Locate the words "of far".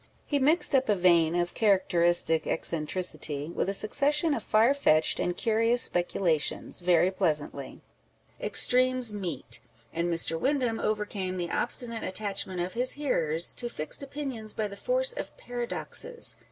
4.33-4.73